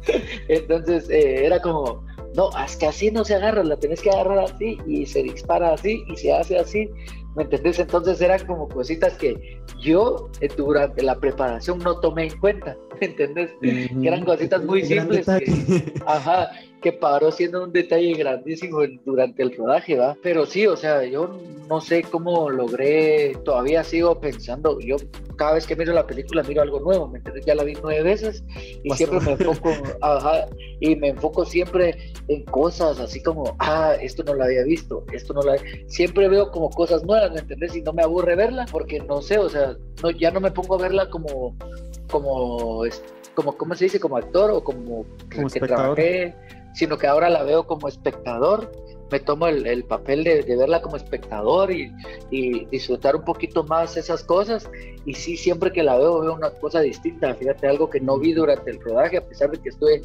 [0.48, 2.05] Entonces eh, era como,
[2.37, 5.74] no, es que así no se agarra, la tenés que agarrar así y se dispara
[5.74, 6.88] así y se hace así,
[7.37, 7.78] ¿me entendés?
[7.78, 13.07] Entonces eran como cositas que yo eh, durante la preparación no tomé en cuenta, ¿me
[13.09, 13.52] entendés?
[13.61, 15.26] Que eran cositas muy simples.
[15.26, 16.50] Que, ajá,
[16.83, 20.16] que paró siendo un detalle grandísimo durante el rodaje, ¿va?
[20.23, 24.97] Pero sí, o sea, yo no sé cómo logré, todavía sigo pensando, yo
[25.37, 27.47] cada vez que miro la película miro algo nuevo, ¿me entiendes?
[27.47, 28.45] Ya la vi nueve veces
[28.83, 29.71] y siempre me enfoco,
[30.03, 30.47] ajá,
[30.81, 35.33] y me enfoco siempre en cosas así como, ah, esto no lo había visto, esto
[35.33, 35.62] no lo había...
[35.87, 37.77] Siempre veo como cosas nuevas, ¿me entiendes?
[37.77, 40.75] Y no me aburre verla porque no sé, o sea, no, ya no me pongo
[40.75, 41.57] a verla como,
[42.11, 42.83] como,
[43.35, 44.01] como, ¿cómo se dice?
[44.01, 45.95] Como actor o como, como que espectador.
[45.95, 46.35] trabajé
[46.74, 48.70] sino que ahora la veo como espectador,
[49.11, 51.92] me tomo el, el papel de, de, verla como espectador y,
[52.30, 54.68] y, disfrutar un poquito más esas cosas.
[55.04, 57.35] Y sí, siempre que la veo, veo una cosa distinta.
[57.35, 60.00] Fíjate, algo que no vi durante el rodaje, a pesar de que estuve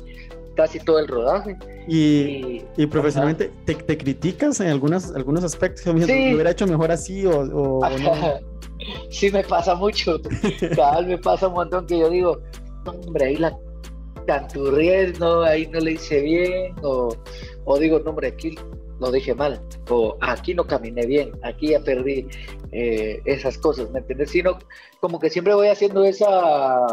[0.58, 1.56] casi todo el rodaje.
[1.88, 5.84] Y, y, y profesionalmente, ¿te, ¿te, criticas en algunas, algunos aspectos?
[5.84, 5.93] Sí.
[5.93, 8.13] ¿Me hubiera hecho mejor así o, o, o no?
[9.10, 10.19] sí, me pasa mucho.
[10.75, 12.41] Cada vez me pasa un montón que yo digo,
[12.86, 13.58] hombre, ahí la
[14.28, 17.16] canturriés, no, ahí no le hice bien, o,
[17.66, 18.56] o, digo, no, hombre, aquí
[19.00, 19.60] lo dije mal,
[19.90, 22.28] o aquí no caminé bien, aquí ya perdí
[22.72, 24.32] eh, esas cosas, ¿me entiendes?
[24.32, 24.60] Sino
[25.00, 26.86] como que siempre voy haciendo esa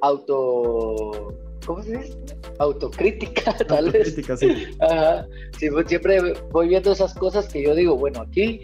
[0.00, 1.34] auto,
[1.66, 2.18] ¿cómo se dice?
[2.58, 4.40] Autocrítica, tal Autocrítica, vez.
[4.40, 4.76] Sí.
[4.80, 5.26] Ajá.
[5.58, 8.60] Sí, siempre voy viendo esas cosas que yo digo, bueno, aquí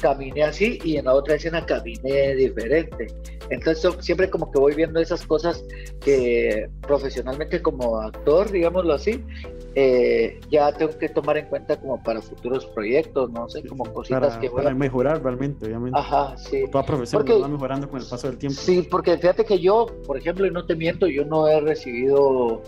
[0.00, 3.06] caminé así y en la otra escena caminé diferente.
[3.50, 5.64] Entonces siempre como que voy viendo esas cosas
[6.00, 9.22] que profesionalmente como actor, digámoslo así,
[9.74, 14.20] eh, ya tengo que tomar en cuenta como para futuros proyectos, no sé, como cositas
[14.20, 14.74] para, que voy para a...
[14.74, 15.98] mejorar realmente, obviamente.
[15.98, 16.64] Ajá, sí.
[16.70, 18.58] Toda profesión Porque- va mejorando con el paso del tiempo.
[18.60, 22.62] Sí, porque fíjate que yo, por ejemplo, y no te miento, yo no he recibido,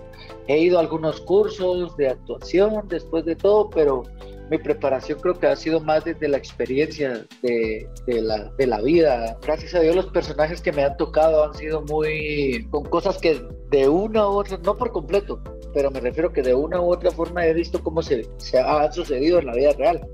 [0.48, 4.02] he ido a algunos cursos de actuación después de todo, pero
[4.50, 8.80] mi preparación creo que ha sido más desde la experiencia de, de la, de la
[8.80, 9.36] vida.
[9.42, 13.42] Gracias a Dios los personajes que me han tocado han sido muy con cosas que
[13.70, 15.42] de una u otra, no por completo,
[15.74, 18.90] pero me refiero que de una u otra forma he visto cómo se, se ha
[18.92, 20.06] sucedido en la vida real,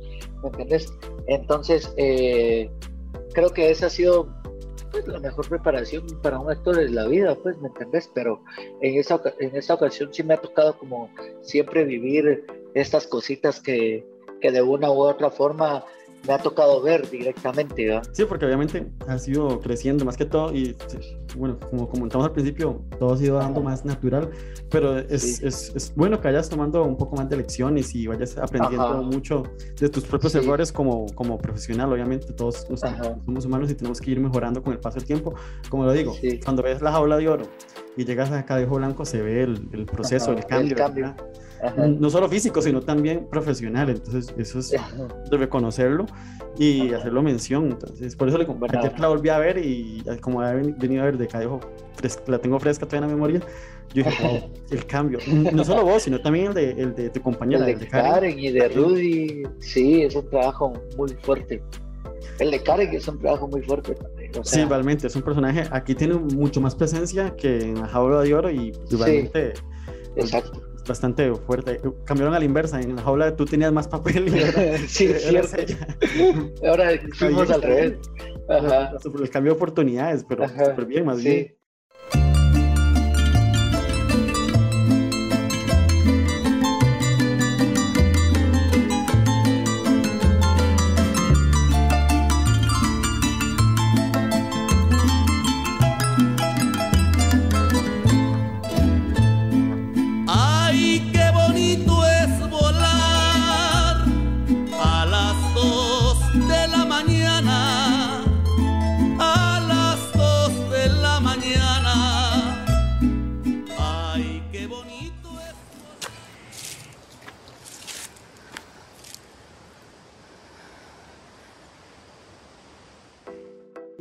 [0.42, 0.92] ¿me entiendes?
[1.27, 2.71] Entonces, eh,
[3.35, 4.29] creo que esa ha sido
[4.90, 8.11] pues, la mejor preparación para un actor en la vida, pues, ¿me entendés?
[8.14, 8.42] Pero
[8.81, 11.11] en esa, en esta ocasión sí me ha tocado como
[11.42, 14.07] siempre vivir estas cositas que,
[14.42, 15.85] que de una u otra forma
[16.26, 18.05] me ha tocado ver directamente, ¿verdad?
[18.12, 20.76] Sí, porque obviamente ha sido creciendo más que todo y
[21.37, 24.31] bueno, como comentamos al principio, todo ha ido dando más natural,
[24.70, 25.46] pero es, Sí.
[25.46, 29.00] es, es bueno que vayas tomando un poco más de lecciones y vayas aprendiendo Ajá.
[29.02, 29.42] mucho
[29.81, 30.38] de tus propios Sí.
[30.38, 33.16] errores como, como profesional, obviamente todos nos- Ajá.
[33.24, 35.35] somos humanos y tenemos que ir mejorando con el paso del tiempo,
[35.70, 36.38] como lo digo, Sí.
[36.38, 37.44] cuando ves la jaula de oro
[37.96, 41.14] y llegas a Cadejo Blanco se ve el, el proceso, Ajá, el cambio, el cambio.
[41.77, 44.70] No solo físico, sino también profesional, entonces eso es
[45.31, 46.07] de reconocerlo
[46.59, 46.98] y Ajá.
[46.98, 47.66] hacerlo mención.
[47.70, 48.46] Entonces, por eso le
[48.79, 51.61] ayer la volví a ver y como había ven- venido a ver de Cadejo,
[52.27, 53.40] la tengo fresca todavía en la memoria,
[53.94, 55.18] yo dije, wow, el cambio.
[55.53, 58.51] No solo vos, sino también el de, el de tu compañera, El de Karen y
[58.51, 61.62] de Rudy, sí, es un trabajo muy fuerte.
[62.38, 64.33] El de Karen es un trabajo muy fuerte también.
[64.38, 65.64] O Sí, sea, realmente es un personaje.
[65.70, 68.96] Aquí tiene mucho más presencia que en la jaula de oro y Sí.
[68.96, 69.53] realmente
[70.16, 70.61] exacto.
[70.87, 71.81] Bastante fuerte.
[72.05, 72.81] Cambiaron a la inversa.
[72.81, 75.75] En la jaula tú tenías más papel y ahora sí, es cierto.
[76.66, 77.99] Ahora fuimos al revés.
[78.49, 78.92] Ajá.
[79.21, 81.47] El cambio de oportunidades, pero súper bien, más bien.
[81.47, 81.55] Sí.
[81.55, 81.62] Ay,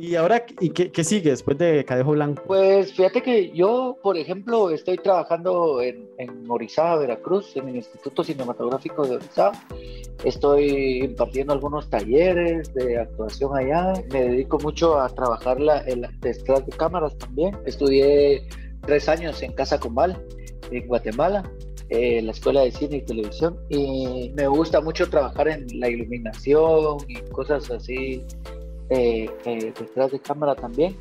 [0.02, 2.42] Y ahora, ¿y qué, qué sigue después de Cadejo Blanco?
[2.48, 8.24] Pues fíjate que yo, por ejemplo, estoy trabajando en, en Orizaba, Veracruz, en el Instituto
[8.24, 9.52] Cinematográfico de Orizaba.
[10.24, 13.92] Estoy impartiendo algunos talleres de actuación allá.
[14.12, 17.56] Me dedico mucho a trabajar la, el detrás de cámaras también.
[17.64, 18.42] Estudié
[18.84, 20.20] tres años en Casa Combal,
[20.72, 21.48] en Guatemala,
[21.90, 23.56] eh, la Escuela de Cine y Televisión.
[23.68, 28.24] Y me gusta mucho trabajar en la iluminación y cosas así
[28.94, 30.96] eh, eh, detrás de cámara también.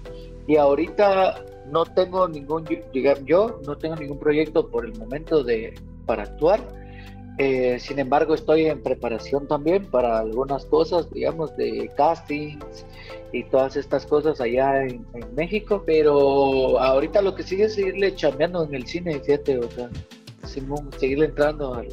[0.47, 5.73] Y ahorita no tengo ningún, digamos, yo no tengo ningún proyecto por el momento de,
[6.06, 6.62] para actuar.
[7.38, 12.86] Eh, sin embargo, estoy en preparación también para algunas cosas, digamos, de castings
[13.34, 15.84] y todas estas cosas allá en, México.
[15.86, 19.89] Pero ahorita lo que sigue es seguirle chambeando en el cine, fíjate, o sea,
[20.97, 21.89] seguirle entrando al,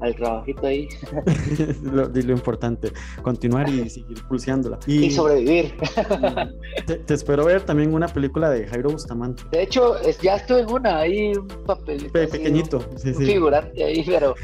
[0.00, 0.88] al trabajito ahí
[1.82, 4.78] lo, lo importante, continuar y seguir pulseándola.
[4.86, 5.74] y sobrevivir.
[6.86, 9.42] te, te espero ver también una película de Jairo Bustamante.
[9.50, 11.46] De hecho, es, ya estuve en una, ahí un.
[12.12, 13.24] Pe- así, pequeñito, un- sí, sí.
[13.24, 14.34] figurante ahí, pero,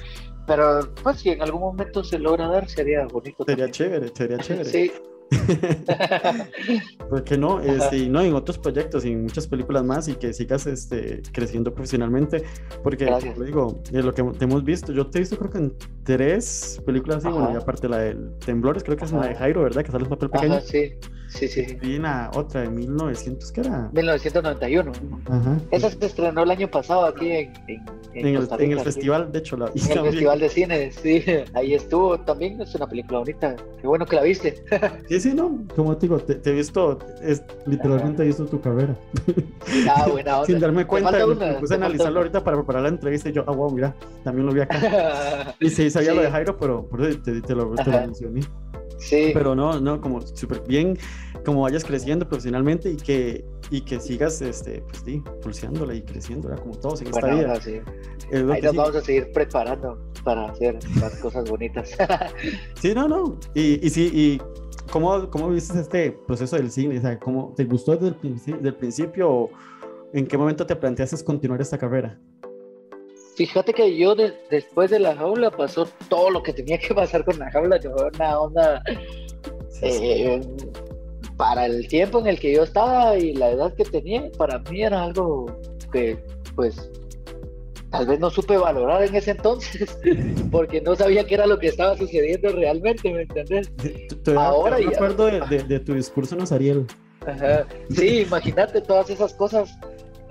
[0.46, 3.44] pero pues si en algún momento se logra dar, sería bonito.
[3.44, 3.72] Sería también.
[3.72, 4.64] chévere, sería chévere.
[4.64, 4.92] Sí.
[7.08, 7.60] ¿Por qué no?
[7.60, 11.22] Este, y no, en otros proyectos y en muchas películas más y que sigas este,
[11.32, 12.42] creciendo profesionalmente.
[12.82, 13.34] Porque, Gracias.
[13.34, 15.74] como digo, de lo que te hemos visto, yo te he visto creo que en
[16.04, 17.54] tres películas así, bueno, Ajá.
[17.54, 19.38] y aparte la del Temblores, creo que es la de Ajá.
[19.38, 19.84] Jairo, ¿verdad?
[19.84, 20.54] Que sale en papel pequeño.
[20.54, 20.92] Ajá, sí,
[21.30, 21.78] sí, sí.
[21.82, 23.88] Y una otra de 1900, ¿qué era?
[23.92, 24.92] 1991.
[25.28, 25.56] Ajá.
[25.70, 27.80] Esa se estrenó el año pasado aquí en, en,
[28.14, 28.84] en En el, Costa en el Rica, sí.
[28.84, 30.12] festival, de hecho, la vi En el también.
[30.12, 31.24] Festival de Cine, sí.
[31.54, 32.60] Ahí estuvo también.
[32.60, 33.56] Es una película bonita.
[33.80, 34.62] Qué bueno que la viste.
[35.08, 38.94] Sí, sí, no, como te digo, te, he visto, es, literalmente he visto tu carrera.
[39.88, 40.46] Ah, buena onda.
[40.46, 42.20] Sin darme cuenta, me, te puse a analizarlo una.
[42.20, 45.54] ahorita para preparar la entrevista y yo, ah, wow, mira, también lo vi acá.
[45.60, 46.16] Y sí, sabía Sí.
[46.16, 48.40] lo de Jairo, pero por eso te, te lo, te lo mencioné.
[49.00, 49.30] Sí.
[49.34, 50.96] Pero no, no, como súper bien,
[51.44, 56.48] como vayas creciendo profesionalmente y que, y que sigas, este, pues sí, pulseándola y creciendo,
[56.48, 56.62] ¿verdad?
[56.62, 57.60] como todos en esta Buena vida.
[57.60, 57.80] sí.
[58.30, 58.76] Es Ahí nos sí.
[58.76, 61.90] vamos a seguir preparando para hacer las cosas bonitas.
[62.80, 63.38] Sí, no, no.
[63.54, 64.42] Y, y sí, y
[64.92, 66.98] ¿cómo, cómo viste este proceso del cine?
[66.98, 69.50] O sea, ¿cómo, ¿te gustó desde el, princi- del principio o
[70.12, 72.18] en qué momento te planteaste continuar esta carrera?
[73.36, 77.24] Fíjate que yo de- después de la jaula pasó todo lo que tenía que pasar
[77.24, 78.82] con la jaula, yo una onda
[79.70, 80.00] Sí, sí.
[80.04, 80.40] eh,
[81.36, 84.82] para el tiempo en el que yo estaba y la edad que tenía, para mí
[84.82, 85.46] era algo
[85.90, 86.22] que
[86.54, 86.90] pues
[87.90, 89.98] tal vez no supe valorar en ese entonces,
[90.52, 93.72] porque no sabía qué era lo que estaba sucediendo realmente, ¿me entendés?
[94.36, 96.86] Ahora me ya- acuerdo de, de- de tu discurso en Osariel.
[97.26, 97.66] Ajá.
[97.90, 99.70] Sí, imagínate todas esas cosas.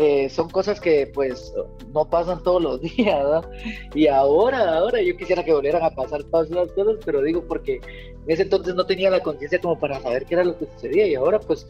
[0.01, 1.53] Eh, son cosas que pues
[1.93, 3.51] no pasan todos los días, ¿verdad?
[3.93, 7.75] Y ahora, ahora yo quisiera que volvieran a pasar todas esas cosas, pero digo porque
[7.75, 11.05] en ese entonces no tenía la conciencia como para saber qué era lo que sucedía
[11.05, 11.67] y ahora pues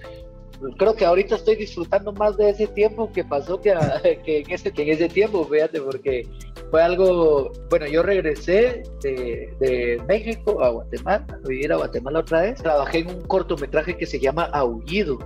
[0.78, 3.74] creo que ahorita estoy disfrutando más de ese tiempo que pasó que,
[4.24, 6.28] que en, ese, que en ese tiempo, fíjate, porque
[6.70, 12.42] fue algo, bueno, yo regresé de, de México a Guatemala, a vivir a Guatemala otra
[12.42, 15.18] vez, trabajé en un cortometraje que se llama Aullido,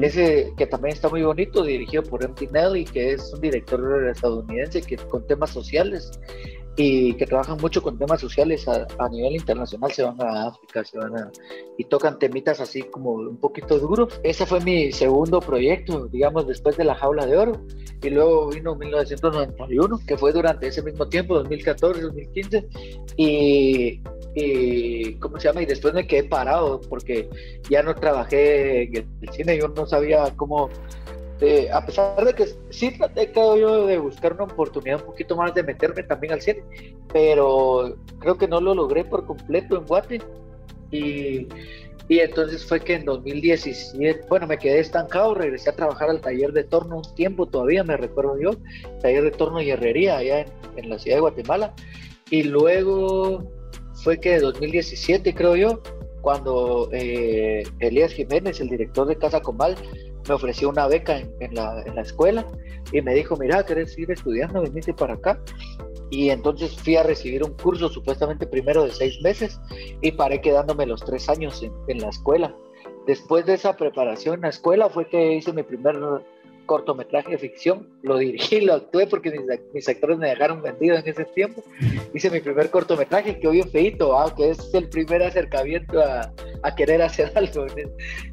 [0.00, 2.34] ese que también está muy bonito, dirigido por M.
[2.50, 6.18] Nelly, que es un director estadounidense que con temas sociales
[6.76, 10.84] y que trabajan mucho con temas sociales a, a nivel internacional, se van a África,
[10.84, 11.30] se van a
[11.78, 14.20] y tocan temitas así como un poquito duros.
[14.22, 17.52] Ese fue mi segundo proyecto, digamos, después de La Jaula de Oro.
[18.02, 22.68] Y luego vino 1991, que fue durante ese mismo tiempo, 2014, 2015.
[23.16, 24.02] Y,
[24.34, 25.62] y ¿cómo se llama?
[25.62, 27.28] Y después me quedé parado porque
[27.70, 30.68] ya no trabajé en el, cine, yo no sabía cómo...
[31.40, 35.36] eh, a pesar de que sí traté creo yo de buscar una oportunidad un poquito
[35.36, 36.62] más de meterme también al cine,
[37.12, 40.22] pero creo que no lo logré por completo en Guate
[40.90, 41.48] y,
[42.08, 46.52] Y entonces fue que en 2017, bueno, me quedé estancado, regresé a trabajar al taller
[46.52, 48.50] de torno un tiempo todavía, me recuerdo yo,
[49.02, 51.74] taller de torno y herrería allá en, en la ciudad de Guatemala.
[52.30, 53.44] Y luego
[54.04, 55.82] fue que en 2017, creo yo,
[56.26, 59.76] cuando eh, Elías Jiménez, el director de Casa Comal,
[60.28, 62.46] me ofreció una beca en, la, en la escuela
[62.92, 64.62] y me dijo, mira, ¿querés seguir estudiando?
[64.62, 65.40] Venite para acá.
[66.10, 69.60] Y entonces fui a recibir un curso supuestamente primero de seis meses
[70.00, 72.54] y paré quedándome los tres años en, en la escuela.
[73.06, 75.96] Después de esa preparación en la escuela fue que hice mi primer
[76.66, 79.40] cortometraje de ficción, lo dirigí, lo actué porque mis,
[79.72, 81.62] mis, actores me dejaron vendido en ese tiempo.
[82.12, 86.32] Hice mi primer cortometraje, que hoy es feito, ah, que es el primer acercamiento a,
[86.62, 87.66] a querer hacer algo.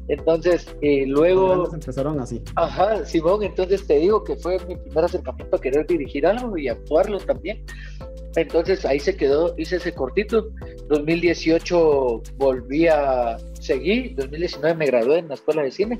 [0.08, 1.72] Entonces, luego...
[1.72, 2.42] Empezaron así.
[2.56, 6.68] Ajá, Simón, entonces te digo que fue mi primer acercamiento a querer dirigir algo y
[6.68, 7.64] actuarlo también.
[8.36, 10.48] Entonces ahí se quedó, hice ese cortito.
[10.88, 15.98] 2018 volví a seguir, 2019 me gradué en la escuela de cine,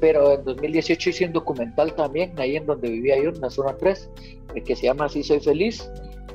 [0.00, 3.76] pero en 2018 hice un documental también, ahí en donde vivía yo, en la zona
[3.76, 4.10] 3,
[4.64, 5.90] que se llama Así Soy Feliz.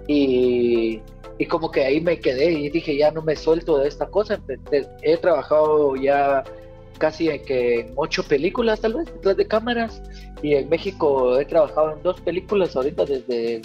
[0.08, 1.00] Y,
[1.38, 4.42] y como que ahí me quedé y dije, ya no me suelto de esta cosa.
[5.02, 6.44] He trabajado ya
[6.98, 10.02] casi en que ocho películas tal vez detrás de cámaras
[10.42, 13.62] y en México he trabajado en dos películas ahorita desde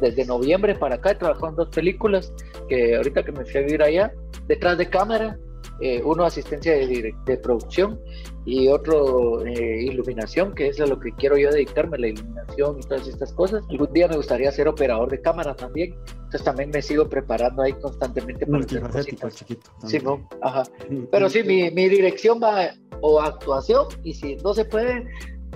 [0.00, 2.32] desde noviembre para acá he trabajado en dos películas
[2.68, 4.12] que ahorita que me fui a vivir allá,
[4.46, 5.38] detrás de cámara,
[5.80, 8.00] eh, uno asistencia de, de, producción
[8.44, 12.82] y otro eh, iluminación, que es a lo que quiero yo dedicarme, la iluminación y
[12.82, 13.62] todas estas cosas.
[13.70, 17.72] Algún día me gustaría ser operador de cámara también, entonces también me sigo preparando ahí
[17.74, 19.34] constantemente para hacer cositas.
[19.36, 19.70] chiquito.
[19.86, 20.64] Sí, no, ajá.
[21.10, 25.06] Pero sí, mi, mi dirección va o actuación y si no se puede,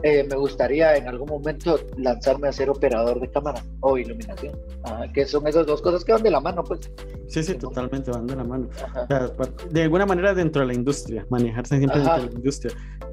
[0.03, 5.05] eh, me gustaría en algún momento lanzarme a ser operador de cámara o iluminación, ah,
[5.13, 6.91] que son esas dos cosas que van de la mano, pues.
[7.29, 8.69] Sí, sí, totalmente van de la mano.
[8.69, 9.31] O sea,
[9.71, 12.11] de alguna manera dentro de la industria, manejarse siempre Ajá.
[12.15, 12.73] dentro de la industria,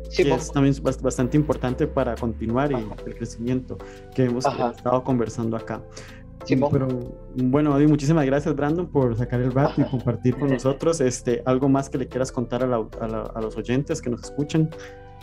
[0.10, 2.76] Sí, que es también bastante importante para continuar y
[3.06, 3.78] el crecimiento
[4.16, 4.72] que hemos Ajá.
[4.76, 5.84] estado conversando acá.
[6.46, 6.70] Simón.
[6.72, 6.88] Pero
[7.36, 9.92] bueno, Adi, muchísimas gracias, Brandon, por sacar el rato y Ajá.
[9.92, 11.00] compartir con nosotros.
[11.02, 14.10] Este, algo más que le quieras contar a, la- a la- a los oyentes que
[14.10, 14.70] nos escuchan.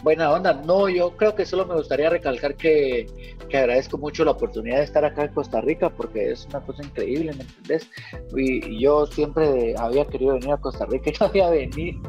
[0.03, 3.07] Buena onda, no, yo creo que solo me gustaría recalcar que,
[3.49, 6.85] que agradezco mucho la oportunidad de estar acá en Costa Rica porque es una cosa
[6.85, 7.89] increíble, ¿me entendés?
[8.37, 12.03] Y, y yo siempre había querido venir a Costa Rica y no había venido,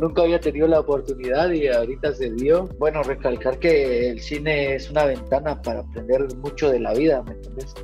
[0.00, 2.68] nunca había tenido la oportunidad y ahorita se dio.
[2.78, 7.32] Bueno, recalcar que el cine es una ventana para aprender mucho de la vida, ¿me
[7.32, 7.74] entendés?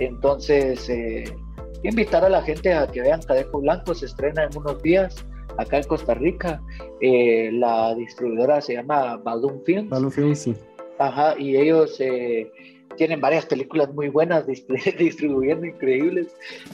[0.00, 1.24] Entonces, eh,
[1.82, 5.24] invitar a la gente a que vean Cadejo Blanco, se estrena en unos días
[5.58, 6.62] acá en Costa Rica.
[7.00, 9.90] Eh, la distribuidora se llama Balloon Films.
[9.90, 10.54] Balloon Film, sí.
[10.98, 12.50] Ajá, y ellos eh,
[12.96, 14.66] tienen varias películas muy buenas dist-
[14.98, 16.28] distribuyendo increíbles.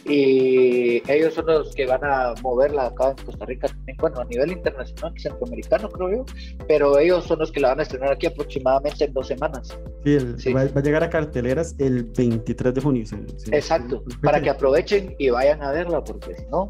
[0.07, 4.25] Y ellos son los que van a moverla acá en Costa Rica también, bueno, a
[4.27, 6.25] nivel internacional, centroamericano creo yo,
[6.69, 9.77] pero ellos son los que la van a estrenar aquí aproximadamente en dos semanas.
[10.05, 10.53] Sí, el- Sí.
[10.53, 13.05] Va, va a llegar a carteleras el 23 de junio.
[13.07, 13.17] sí.
[13.51, 16.69] Exacto, para que aprovechen y vayan a verla, porque si no,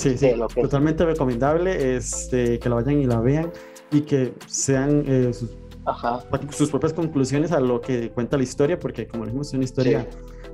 [0.00, 3.52] Sí, sí, que- totalmente recomendable este, que la vayan y la vean
[3.90, 5.50] y que sean eh, sus,
[5.84, 9.64] ajá, sus propias conclusiones a lo que cuenta la historia, porque como dijimos, es una
[9.64, 10.06] historia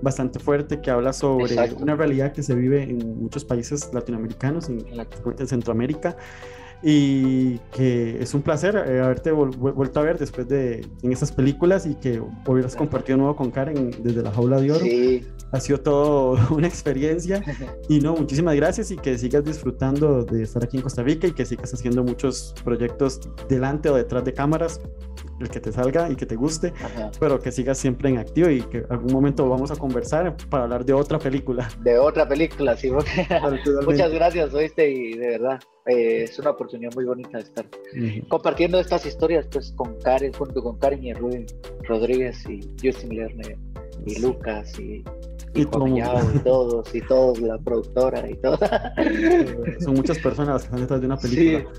[0.03, 1.77] bastante fuerte que habla sobre Exacto.
[1.83, 6.17] una realidad que se vive en muchos países latinoamericanos, en, en Centroamérica,
[6.83, 11.87] y que es un placer eh, haberte vuelto a ver después de en estas películas
[11.87, 14.81] y que hubieras compartido nuevo con Karen desde la jaula de oro.
[14.81, 17.43] sí, Ha sido todo una experiencia.
[17.89, 21.33] Y no, muchísimas gracias y que sigas disfrutando de estar aquí en Costa Rica y
[21.33, 24.81] que sigas haciendo muchos proyectos delante o detrás de cámaras,
[25.41, 27.11] el que te salga y que te guste, ajá.
[27.19, 30.85] pero que sigas siempre en activo y que algún momento vamos a conversar para hablar
[30.85, 31.69] de otra película.
[31.81, 33.27] de otra película, sí, porque-.
[33.85, 37.67] Muchas gracias, oíste, y de verdad, eh, es una oportunidad muy bonita de estar
[38.29, 41.47] compartiendo estas historias pues con Karen, junto con Karen y Rubén
[41.85, 43.57] Rodríguez y Justin Lerner
[44.05, 45.05] y Lucas y,
[45.55, 48.59] y Y y todos, y todos, la productora y todo.
[49.81, 51.71] Son muchas personas que están detrás de una película.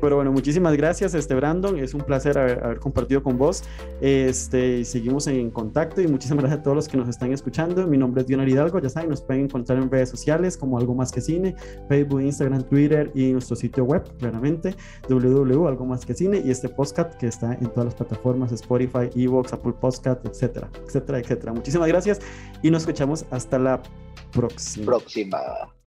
[0.00, 1.78] Pero bueno, muchísimas gracias, este Brandon.
[1.78, 3.62] Es un placer haber, haber compartido con vos.
[4.00, 7.86] Este, seguimos en contacto y muchísimas gracias a todos los que nos están escuchando.
[7.86, 8.78] Mi nombre es Dionar Hidalgo.
[8.78, 11.54] Ya saben, nos pueden encontrar en redes sociales como Algo Más Que Cine,
[11.88, 14.74] Facebook, Instagram, Twitter y nuestro sitio web, claramente,
[15.08, 16.42] www.algo más que cine.
[16.44, 21.18] Y este podcast que está en todas las plataformas: Spotify, Evox, Apple Podcast, etcétera, etcétera,
[21.18, 21.52] etcétera.
[21.52, 22.20] Muchísimas gracias
[22.62, 23.82] y nos escuchamos hasta la
[24.32, 24.86] próxima.
[24.86, 25.75] Próxima.